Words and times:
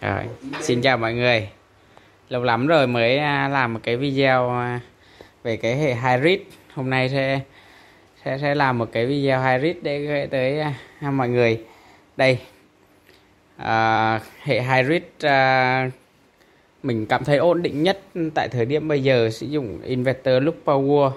Rồi, 0.00 0.24
xin 0.60 0.82
chào 0.82 0.98
mọi 0.98 1.14
người. 1.14 1.48
Lâu 2.28 2.42
lắm 2.42 2.66
rồi 2.66 2.86
mới 2.86 3.18
à, 3.18 3.48
làm 3.48 3.74
một 3.74 3.80
cái 3.82 3.96
video 3.96 4.50
à, 4.50 4.80
về 5.42 5.56
cái 5.56 5.76
hệ 5.76 5.94
hybrid. 5.94 6.40
Hôm 6.74 6.90
nay 6.90 7.08
sẽ 7.08 7.40
sẽ, 8.24 8.38
sẽ 8.38 8.54
làm 8.54 8.78
một 8.78 8.88
cái 8.92 9.06
video 9.06 9.42
hybrid 9.42 9.76
để 9.82 9.98
gửi 9.98 10.26
tới 10.26 10.60
à, 11.00 11.10
mọi 11.10 11.28
người. 11.28 11.64
Đây 12.16 12.38
à, 13.56 14.20
Hệ 14.42 14.62
hybrid 14.62 15.02
à, 15.20 15.90
mình 16.82 17.06
cảm 17.06 17.24
thấy 17.24 17.36
ổn 17.36 17.62
định 17.62 17.82
nhất 17.82 18.00
tại 18.34 18.48
thời 18.48 18.66
điểm 18.66 18.88
bây 18.88 19.02
giờ 19.02 19.30
sử 19.30 19.46
dụng 19.46 19.80
inverter 19.82 20.42
loop 20.42 20.56
power. 20.64 21.10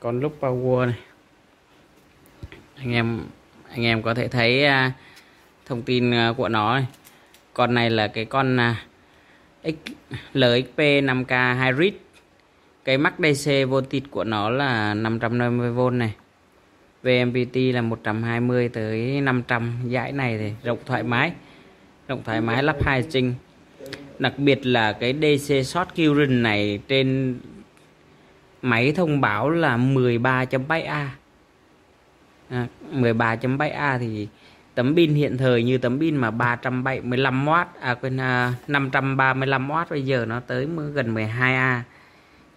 Con 0.00 0.20
loop 0.20 0.40
power 0.40 0.86
này. 0.86 0.98
Anh 2.76 2.92
em 2.92 3.26
anh 3.70 3.84
em 3.84 4.02
có 4.02 4.14
thể 4.14 4.28
thấy 4.28 4.66
thông 5.66 5.82
tin 5.82 6.14
à, 6.14 6.32
của 6.36 6.48
nó 6.48 6.74
này 6.74 6.86
con 7.54 7.74
này 7.74 7.90
là 7.90 8.08
cái 8.08 8.24
con 8.24 8.60
à, 8.60 8.76
xlxp 9.64 9.94
LXP 10.34 10.78
5K 10.78 11.64
Hybrid. 11.64 11.94
Cái 12.84 12.98
mắc 12.98 13.14
DC 13.18 13.50
voltage 13.68 14.06
của 14.10 14.24
nó 14.24 14.50
là 14.50 14.94
550V 14.94 15.90
này. 15.90 16.14
VMPT 17.02 17.56
là 17.56 17.82
120 17.82 18.68
tới 18.68 19.20
500 19.20 19.72
dải 19.92 20.12
này 20.12 20.38
thì 20.38 20.52
rộng 20.64 20.78
thoải 20.86 21.02
mái. 21.02 21.32
Rộng 22.08 22.22
thoải 22.24 22.40
mái 22.40 22.62
lắp 22.62 22.76
hai 22.84 23.04
trinh 23.10 23.34
đặc 24.18 24.38
biệt 24.38 24.66
là 24.66 24.92
cái 24.92 25.12
DC 25.12 25.66
short 25.66 25.88
current 25.96 26.42
này 26.42 26.80
trên 26.88 27.38
máy 28.62 28.92
thông 28.92 29.20
báo 29.20 29.50
là 29.50 29.76
13.7A 29.76 31.06
à, 32.48 32.66
13.7A 32.92 33.98
thì 33.98 34.28
tấm 34.74 34.96
pin 34.96 35.14
hiện 35.14 35.38
thời 35.38 35.62
như 35.62 35.78
tấm 35.78 36.00
pin 36.00 36.16
mà 36.16 36.30
375W 36.30 37.64
à 37.80 37.94
quên 37.94 38.20
à, 38.20 38.54
535W 38.68 39.84
bây 39.90 40.02
giờ 40.02 40.24
nó 40.28 40.40
tới 40.40 40.68
gần 40.94 41.14
12A 41.14 41.80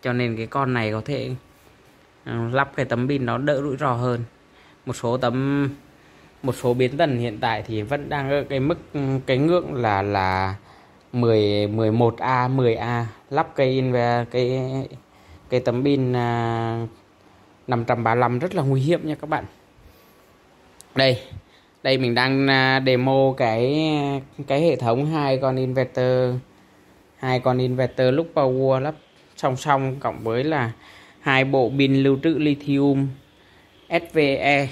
cho 0.02 0.14
nên 0.14 0.38
cái 0.38 0.48
con 0.48 0.74
này 0.74 0.92
có 0.92 1.02
thể 1.06 1.32
à, 2.24 2.50
lắp 2.52 2.72
cái 2.76 2.86
tấm 2.86 3.08
pin 3.08 3.26
nó 3.26 3.38
đỡ 3.38 3.62
rủi 3.62 3.78
ro 3.78 3.94
hơn. 3.94 4.24
Một 4.86 4.96
số 4.96 5.18
tấm 5.18 5.70
một 6.44 6.56
số 6.56 6.74
biến 6.74 6.98
tần 6.98 7.18
hiện 7.18 7.38
tại 7.40 7.64
thì 7.68 7.82
vẫn 7.82 8.10
đang 8.10 8.30
ở 8.30 8.44
cái 8.50 8.60
mức 8.60 8.78
cái 9.26 9.38
ngưỡng 9.38 9.74
là 9.74 10.02
là 10.02 10.56
10 11.14 11.68
11A 11.68 12.56
10A 12.56 13.04
lắp 13.30 13.48
cây 13.56 13.82
về 13.82 14.26
cái 14.32 14.62
cái 15.50 15.60
tấm 15.60 15.84
pin 15.84 16.14
à, 16.14 16.88
535 17.68 18.40
rất 18.40 18.56
là 18.56 18.64
nguy 18.64 18.82
hiểm 18.82 19.08
nha 19.08 19.16
các 19.16 19.30
bạn. 19.30 19.46
Đây 20.96 21.22
đây 21.86 21.98
mình 21.98 22.16
đang 22.16 22.48
à, 22.48 22.82
demo 22.86 23.34
cái 23.38 23.90
cái 24.48 24.62
hệ 24.62 24.76
thống 24.76 25.06
hai 25.06 25.38
con 25.38 25.56
inverter. 25.56 26.34
Hai 27.18 27.40
con 27.40 27.58
inverter 27.58 28.14
lúc 28.14 28.32
power 28.34 28.80
lắp 28.80 28.96
song 29.36 29.58
song 29.58 29.96
cộng 30.00 30.24
với 30.24 30.44
là 30.44 30.72
hai 31.20 31.46
bộ 31.46 31.72
pin 31.78 32.04
lưu 32.04 32.18
trữ 32.24 32.38
lithium 32.38 33.08
SVE 33.90 34.68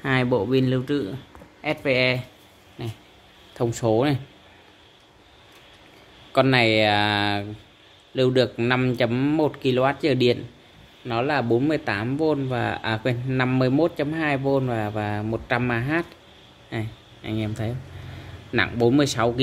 hai 0.00 0.24
bộ 0.24 0.46
pin 0.46 0.66
lưu 0.66 0.82
trữ 0.88 1.14
SVE 1.62 2.20
này 2.78 2.90
thông 3.54 3.72
số 3.72 4.04
này. 4.04 4.16
Con 6.32 6.50
này 6.50 6.84
à, 6.84 7.44
lưu 8.14 8.30
được 8.30 8.54
5.1 8.56 9.50
kWh 9.62 10.18
điện 10.18 10.44
nó 11.04 11.22
là 11.22 11.42
48V 11.42 12.48
và 12.48 12.72
à 12.72 13.00
quên 13.02 13.38
51.2V 13.38 14.66
và 14.66 14.90
và 14.90 15.22
100 15.22 15.68
mAh 15.68 16.04
này, 16.70 16.88
anh 17.22 17.40
em 17.40 17.54
thấy 17.54 17.74
nặng 18.52 18.78
46 18.78 19.32
kg 19.32 19.38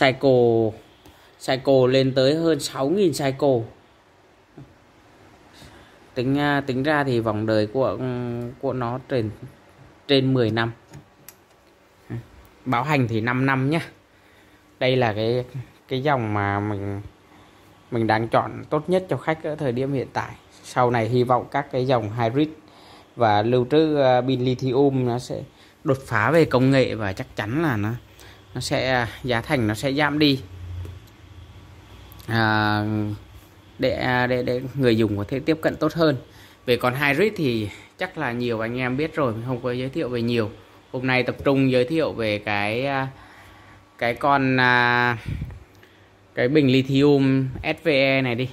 cycle 0.00 0.70
cycle 1.46 1.86
lên 1.88 2.14
tới 2.14 2.34
hơn 2.34 2.58
6.000 2.58 3.08
cycle. 3.12 3.70
Tính 6.14 6.38
à, 6.38 6.60
tính 6.60 6.82
ra 6.82 7.04
thì 7.04 7.20
vòng 7.20 7.46
đời 7.46 7.66
của 7.66 7.98
của 8.60 8.72
nó 8.72 8.98
trên 9.08 9.30
trên 10.08 10.34
10 10.34 10.50
năm. 10.50 10.72
Bảo 12.64 12.82
hành 12.82 13.08
thì 13.08 13.20
5 13.20 13.46
năm 13.46 13.70
nhé 13.70 13.80
đây 14.80 14.96
là 14.96 15.12
cái 15.12 15.44
cái 15.88 16.02
dòng 16.02 16.34
mà 16.34 16.60
mình 16.60 17.00
mình 17.90 18.06
đang 18.06 18.28
chọn 18.28 18.64
tốt 18.70 18.90
nhất 18.90 19.06
cho 19.08 19.16
khách 19.16 19.42
ở 19.44 19.56
thời 19.56 19.72
điểm 19.72 19.92
hiện 19.92 20.08
tại. 20.12 20.30
Sau 20.64 20.90
này 20.90 21.08
hy 21.08 21.24
vọng 21.24 21.46
các 21.50 21.72
cái 21.72 21.86
dòng 21.86 22.10
hybrid 22.18 22.48
và 23.16 23.42
lưu 23.42 23.66
trữ 23.70 23.96
ờ, 23.96 24.22
pin 24.26 24.40
lithium 24.40 25.06
nó 25.06 25.18
sẽ 25.18 25.42
đột 25.84 25.98
phá 26.06 26.30
về 26.30 26.44
công 26.44 26.70
nghệ 26.70 26.94
và 26.94 27.12
chắc 27.12 27.36
chắn 27.36 27.62
là 27.62 27.76
nó 27.76 27.90
nó 28.54 28.60
sẽ 28.60 29.06
giá 29.24 29.40
thành 29.40 29.66
nó 29.66 29.74
sẽ 29.74 29.92
giảm 29.92 30.18
đi. 30.18 30.40
À, 32.26 32.84
để 33.78 33.90
à, 33.90 34.26
để 34.26 34.42
để 34.42 34.60
người 34.74 34.96
dùng 34.96 35.16
có 35.16 35.24
thể 35.28 35.38
tiếp 35.38 35.58
cận 35.62 35.76
tốt 35.76 35.92
hơn. 35.92 36.16
Về 36.66 36.76
còn 36.76 36.94
hybrid 36.94 37.32
thì 37.36 37.68
chắc 37.98 38.18
là 38.18 38.32
nhiều 38.32 38.60
anh 38.60 38.78
em 38.78 38.96
biết 38.96 39.14
rồi 39.14 39.32
mình 39.32 39.42
không 39.46 39.60
có 39.62 39.72
giới 39.72 39.88
thiệu 39.88 40.08
về 40.08 40.22
nhiều. 40.22 40.50
Hôm 40.92 41.06
nay 41.06 41.22
tập 41.22 41.36
trung 41.44 41.70
giới 41.70 41.84
thiệu 41.84 42.12
về 42.12 42.38
cái 42.38 42.86
à, 42.86 43.08
cái 43.98 44.14
con 44.14 44.60
à, 44.60 45.16
cái 46.34 46.48
bình 46.48 46.72
lithium 46.72 47.48
SVE 47.62 48.22
này 48.22 48.34
đi. 48.34 48.48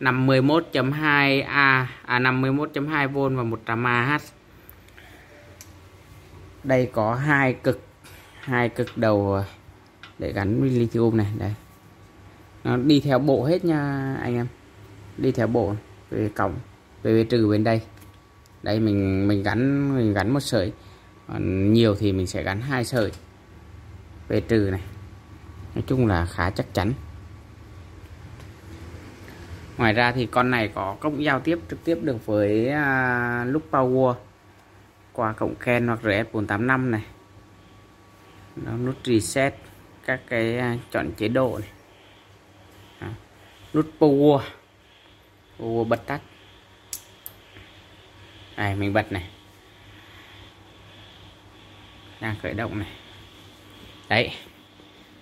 51.2A 0.00 1.86
à 2.04 2.18
51.2V 2.20 3.36
và 3.36 3.42
100Ah 3.42 4.18
đây 6.64 6.90
có 6.92 7.14
hai 7.14 7.52
cực 7.52 7.80
hai 8.40 8.68
cực 8.68 8.98
đầu 8.98 9.42
để 10.18 10.32
gắn 10.32 10.60
với 10.60 10.70
lithium 10.70 11.16
này, 11.16 11.26
đây. 11.38 11.54
Nó 12.64 12.76
đi 12.76 13.00
theo 13.00 13.18
bộ 13.18 13.44
hết 13.44 13.64
nha, 13.64 14.14
anh 14.22 14.34
em. 14.34 14.46
Đi 15.16 15.32
theo 15.32 15.46
bộ, 15.46 15.74
về 16.10 16.30
cổng 16.36 16.54
về 17.02 17.24
trừ 17.24 17.48
bên 17.48 17.64
đây. 17.64 17.80
Đây, 18.62 18.80
mình 18.80 19.28
mình 19.28 19.42
gắn 19.42 19.94
mình 19.96 20.12
gắn 20.14 20.30
một 20.30 20.40
sợi. 20.40 20.72
Còn 21.28 21.72
nhiều 21.72 21.94
thì 21.94 22.12
mình 22.12 22.26
sẽ 22.26 22.42
gắn 22.42 22.60
hai 22.60 22.84
sợi. 22.84 23.12
Về 24.28 24.40
trừ 24.40 24.68
này 24.70 24.80
nói 25.74 25.84
chung 25.86 26.06
là 26.06 26.26
khá 26.26 26.50
chắc 26.50 26.74
chắn. 26.74 26.92
Ngoài 29.76 29.92
ra 29.92 30.12
thì 30.12 30.26
con 30.26 30.50
này 30.50 30.68
có 30.68 30.96
công 31.00 31.24
giao 31.24 31.40
tiếp 31.40 31.58
trực 31.70 31.84
tiếp 31.84 31.98
được 32.02 32.26
với 32.26 32.68
à, 32.68 33.42
uh, 33.42 33.52
lúc 33.52 33.62
power 33.70 34.14
qua 35.12 35.32
cổng 35.32 35.54
Ken 35.54 35.86
hoặc 35.86 36.00
RS485 36.02 36.90
này. 36.90 37.02
Nó 38.56 38.72
nút 38.72 38.96
reset 39.04 39.54
các 40.04 40.20
cái 40.28 40.58
uh, 40.74 40.80
chọn 40.90 41.10
chế 41.16 41.28
độ 41.28 41.58
này. 41.58 41.68
À, 42.98 43.10
nút 43.74 43.90
power. 43.98 44.40
Power 45.58 45.84
bật 45.84 46.06
tắt. 46.06 46.20
Này 48.56 48.76
mình 48.76 48.92
bật 48.92 49.12
này. 49.12 49.28
Đang 52.20 52.36
khởi 52.42 52.54
động 52.54 52.78
này. 52.78 52.88
Đấy 54.08 54.30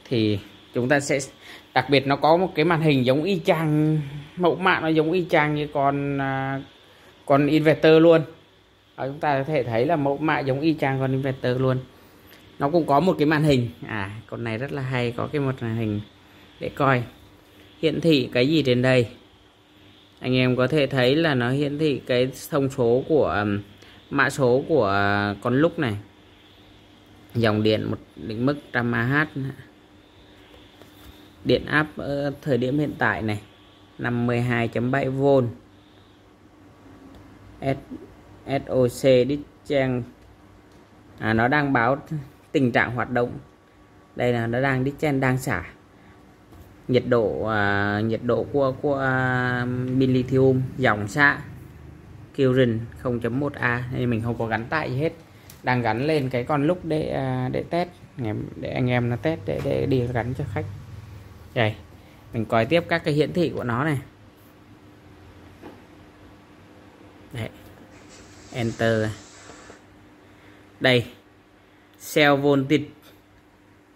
thì 0.05 0.39
chúng 0.75 0.89
ta 0.89 1.01
sẽ 1.01 1.19
đặc 1.75 1.91
biệt 1.91 2.07
nó 2.07 2.17
có 2.17 2.37
một 2.37 2.53
cái 2.55 2.65
màn 2.65 2.81
hình 2.81 3.07
giống 3.07 3.23
y 3.23 3.41
chang 3.45 4.01
mẫu 4.37 4.55
mạ 4.57 4.81
nó 4.81 4.89
giống 4.89 5.13
y 5.13 5.27
chang 5.31 5.55
như 5.55 5.67
con 5.67 6.19
à, 6.19 6.61
con 7.27 7.47
inverter 7.47 8.03
luôn. 8.03 8.21
Đó, 8.97 9.07
chúng 9.07 9.19
ta 9.19 9.39
có 9.39 9.45
thể 9.45 9.63
thấy 9.63 9.87
là 9.87 9.97
mẫu 9.97 10.19
mạ 10.19 10.41
giống 10.41 10.61
y 10.61 10.75
chang 10.75 11.01
con 11.01 11.13
inverter 11.13 11.61
luôn. 11.61 11.79
Nó 12.59 12.71
cũng 12.71 12.87
có 12.87 13.01
một 13.01 13.15
cái 13.19 13.27
màn 13.27 13.43
hình. 13.43 13.69
À 13.87 14.11
con 14.27 14.45
này 14.45 14.59
rất 14.59 14.73
là 14.73 14.83
hay 14.83 15.13
có 15.17 15.27
cái 15.33 15.41
một 15.41 15.55
màn 15.61 15.77
hình 15.77 16.01
để 16.61 16.69
coi. 16.69 17.03
Hiển 17.83 18.01
thị 18.01 18.29
cái 18.33 18.49
gì 18.49 18.63
trên 18.63 18.83
đây? 18.83 19.07
Anh 20.21 20.37
em 20.37 20.57
có 20.57 20.67
thể 20.67 20.87
thấy 20.87 21.17
là 21.17 21.35
nó 21.35 21.51
hiển 21.51 21.79
thị 21.79 22.01
cái 22.07 22.29
thông 22.51 22.71
số 22.71 23.05
của 23.09 23.47
mã 24.11 24.31
số 24.31 24.65
của 24.69 24.93
con 25.41 25.61
lúc 25.61 25.79
này. 25.79 25.95
Dòng 27.35 27.63
điện 27.63 27.91
một 27.91 27.99
định 28.17 28.47
mức 28.47 28.57
trăm 28.73 28.93
Ah 28.93 29.29
điện 31.45 31.67
áp 31.67 31.87
ở 31.97 32.33
thời 32.43 32.59
điểm 32.59 32.79
hiện 32.79 32.95
tại 32.99 33.23
này 33.23 33.41
52.7V 33.99 35.47
SOC 38.47 39.29
discharge 39.29 40.03
à, 41.19 41.33
nó 41.33 41.49
đang 41.49 41.73
báo 41.73 41.97
tình 42.53 42.73
trạng 42.73 42.95
hoạt 42.95 43.11
động. 43.11 43.31
Đây 44.17 44.33
là 44.33 44.47
nó 44.47 44.61
đang 44.61 44.85
discharge 44.85 45.19
đang 45.19 45.39
xả 45.39 45.63
nhiệt 46.89 47.05
độ 47.09 47.47
à, 47.47 48.01
nhiệt 48.01 48.21
độ 48.23 48.47
của 48.53 48.73
của 48.83 48.97
à, 48.99 49.67
lithium 49.99 50.63
dòng 50.79 51.09
xạ 51.09 51.39
Kirin 52.37 52.79
0.1A 53.03 53.81
nên 53.93 54.11
mình 54.11 54.23
không 54.23 54.39
có 54.39 54.47
gắn 54.47 54.67
tại 54.71 54.91
gì 54.91 54.97
hết. 54.97 55.13
Đang 55.63 55.83
gắn 55.83 56.07
lên 56.07 56.29
cái 56.29 56.45
con 56.45 56.67
lúc 56.67 56.85
để 56.85 57.09
à, 57.09 57.49
để 57.53 57.65
test. 57.71 57.89
Để 58.57 58.71
anh 58.71 58.91
em 58.91 59.11
nó 59.11 59.17
test 59.17 59.41
để 59.47 59.61
để 59.65 59.87
đi 59.87 60.07
gắn 60.07 60.35
cho 60.39 60.45
khách 60.55 60.65
đây 61.55 61.75
mình 62.33 62.45
coi 62.45 62.67
tiếp 62.67 62.85
các 62.89 63.05
cái 63.05 63.15
hiển 63.15 63.33
thị 63.33 63.53
của 63.55 63.65
nó 63.65 63.85
này. 63.85 63.99
Đấy. 67.33 67.49
enter. 68.53 69.09
Đây 70.81 71.05
cell 72.15 72.37
voltage. 72.37 72.85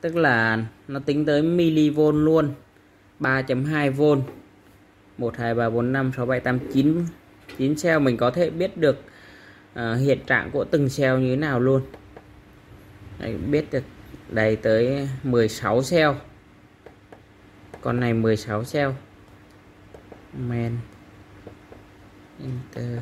Tức 0.00 0.16
là 0.16 0.64
nó 0.88 1.00
tính 1.00 1.24
tới 1.24 1.42
mV 1.42 2.00
luôn. 2.14 2.54
3.2V 3.20 4.22
1 5.18 5.36
2 5.36 5.54
3 5.54 5.70
4 5.70 5.92
5 5.92 6.12
6 6.16 6.26
7 6.26 6.40
8 6.40 6.58
9 6.72 7.06
9 7.58 7.74
cell 7.82 7.98
mình 7.98 8.16
có 8.16 8.30
thể 8.30 8.50
biết 8.50 8.76
được 8.76 9.02
uh, 9.74 10.00
hiện 10.00 10.18
trạng 10.26 10.50
của 10.50 10.64
từng 10.64 10.88
cell 10.96 11.20
như 11.20 11.30
thế 11.30 11.36
nào 11.36 11.60
luôn. 11.60 11.82
Đấy, 13.18 13.36
biết 13.50 13.64
được 13.70 13.82
đây 14.28 14.56
tới 14.56 15.08
16 15.22 15.82
cell 15.90 16.10
con 17.86 18.00
này 18.00 18.14
16 18.14 18.62
cell 18.72 18.90
men. 20.48 20.78
Enter. 22.40 22.98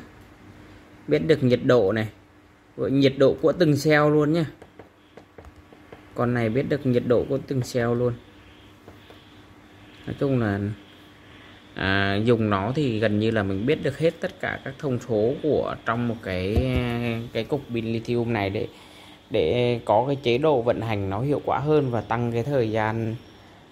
Biết 1.08 1.18
được 1.18 1.42
nhiệt 1.42 1.60
độ 1.64 1.92
này. 1.92 2.08
Nhiệt 2.76 3.14
độ 3.18 3.36
của 3.42 3.52
từng 3.52 3.74
cell 3.84 4.10
luôn 4.12 4.32
nhé 4.32 4.44
con 6.14 6.34
này 6.34 6.48
biết 6.48 6.62
được 6.68 6.86
nhiệt 6.86 7.02
độ 7.06 7.24
của 7.28 7.38
từng 7.46 7.60
cell 7.72 7.94
luôn. 7.94 8.12
Nói 10.06 10.16
chung 10.20 10.40
là 10.40 10.60
à, 11.74 12.16
dùng 12.24 12.50
nó 12.50 12.72
thì 12.74 12.98
gần 12.98 13.18
như 13.18 13.30
là 13.30 13.42
mình 13.42 13.66
biết 13.66 13.82
được 13.82 13.98
hết 13.98 14.14
tất 14.20 14.40
cả 14.40 14.60
các 14.64 14.74
thông 14.78 14.98
số 15.08 15.34
của 15.42 15.76
trong 15.86 16.08
một 16.08 16.16
cái 16.22 16.56
cái 17.32 17.44
cục 17.44 17.62
pin 17.74 17.92
lithium 17.92 18.32
này 18.32 18.50
để 18.50 18.68
để 19.30 19.80
có 19.84 20.04
cái 20.06 20.16
chế 20.16 20.38
độ 20.38 20.62
vận 20.62 20.80
hành 20.80 21.10
nó 21.10 21.20
hiệu 21.20 21.40
quả 21.44 21.58
hơn 21.58 21.90
và 21.90 22.00
tăng 22.00 22.32
cái 22.32 22.42
thời 22.42 22.70
gian 22.70 23.14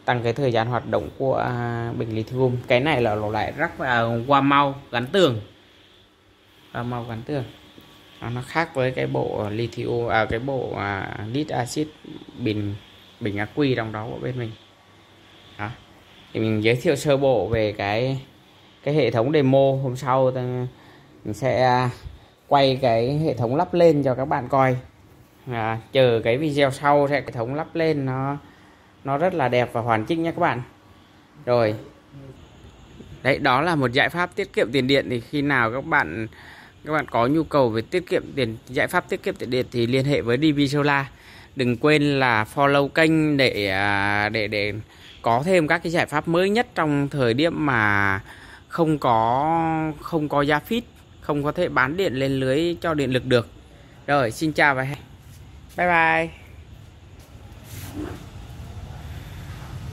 tăng 0.05 0.23
cái 0.23 0.33
thời 0.33 0.53
gian 0.53 0.69
hoạt 0.69 0.87
động 0.87 1.09
của 1.19 1.37
à, 1.37 1.93
bình 1.99 2.17
lithium 2.17 2.57
cái 2.69 2.81
này 2.81 3.03
là 3.03 3.15
lại 3.15 3.53
rắc 3.57 3.79
vào 3.79 4.21
qua 4.27 4.41
mau 4.41 4.75
gắn 4.91 5.07
tường. 5.07 5.41
Qua 6.73 6.83
mau 6.83 7.05
gắn 7.09 7.23
tường. 7.27 7.45
Nó 8.35 8.43
khác 8.47 8.75
với 8.75 8.91
cái 8.91 9.07
bộ 9.07 9.49
lithium 9.51 10.09
à 10.09 10.25
cái 10.25 10.39
bộ 10.39 10.75
à, 10.77 11.19
lead 11.33 11.49
acid 11.49 11.87
bình 12.39 12.75
bình 13.21 13.37
ác 13.37 13.51
quy 13.55 13.75
trong 13.75 13.93
đó 13.93 14.07
của 14.11 14.19
bên 14.23 14.39
mình. 14.39 14.51
Đó. 15.59 15.69
thì 16.33 16.41
mình 16.41 16.65
giới 16.65 16.77
thiệu 16.77 16.97
sơ 16.97 17.17
bộ 17.17 17.47
về 17.47 17.73
cái 17.73 18.21
cái 18.83 18.95
hệ 18.95 19.11
thống 19.11 19.33
demo 19.33 19.73
hôm 19.83 19.97
sau. 19.97 20.31
Mình 21.25 21.35
sẽ 21.35 21.63
à, 21.63 21.91
quay 22.49 22.79
cái 22.83 23.19
hệ 23.19 23.35
thống 23.35 23.57
lắp 23.57 23.75
lên 23.75 24.03
cho 24.03 24.15
các 24.15 24.25
bạn 24.25 24.49
coi. 24.49 24.77
À, 25.51 25.79
chờ 25.93 26.21
cái 26.25 26.39
video 26.39 26.71
sau 26.71 27.09
sẽ 27.09 27.15
hệ 27.15 27.31
thống 27.31 27.55
lắp 27.55 27.75
lên 27.75 28.07
nó 28.07 28.37
nó 29.05 29.19
rất 29.19 29.35
là 29.35 29.49
đẹp 29.49 29.71
và 29.73 29.81
hoàn 29.81 30.05
chỉnh 30.05 30.23
nha 30.23 30.31
các 30.31 30.41
bạn. 30.41 30.63
Rồi. 31.45 31.75
Đấy 33.23 33.39
đó 33.39 33.61
là 33.61 33.75
một 33.75 33.93
giải 33.93 34.09
pháp 34.09 34.37
tiết 34.37 34.53
kiệm 34.53 34.73
tiền 34.73 34.87
điện. 34.87 35.07
Thì 35.11 35.21
khi 35.21 35.43
nào 35.43 35.73
các 35.73 35.85
bạn 35.85 36.27
các 36.85 36.93
bạn 36.93 37.07
có 37.09 37.27
nhu 37.27 37.45
cầu 37.45 37.69
về 37.69 37.83
tiết 37.83 38.07
kiệm 38.07 38.23
tiền 38.37 38.57
giải 38.69 38.87
pháp 38.87 39.09
tiết 39.09 39.23
kiệm 39.23 39.35
tiền 39.35 39.51
điện 39.51 39.67
thì 39.71 39.87
liên 39.87 40.05
hệ 40.05 40.21
với 40.21 40.37
DB 40.37 40.61
Solar. 40.69 41.07
Đừng 41.57 41.77
quên 41.77 42.03
là 42.03 42.47
follow 42.55 42.89
kênh 42.89 43.37
để 43.37 43.69
à, 43.69 44.29
để 44.29 44.49
để 44.49 44.73
có 45.23 45.43
thêm 45.45 45.67
các 45.67 45.79
cái 45.79 45.93
giải 45.93 46.07
pháp 46.07 46.29
mới 46.29 46.51
nhất 46.51 46.67
trong 46.75 47.09
thời 47.09 47.35
điểm 47.35 47.67
mà 47.67 48.21
không 48.69 48.99
có 48.99 49.93
không 50.01 50.29
có 50.29 50.43
giá 50.43 50.59
phít 50.59 50.85
không 51.21 51.45
có 51.45 51.53
thể 51.53 51.69
bán 51.69 51.97
điện 51.97 52.15
lên 52.15 52.41
lưới 52.41 52.77
cho 52.81 52.95
điện 52.95 53.11
lực 53.11 53.27
được. 53.27 53.49
Rồi 54.07 54.31
xin 54.31 54.53
chào 54.53 54.75
và 54.75 54.83
hẹn, 54.83 54.99
bye 55.77 55.87
bye. 55.87 56.29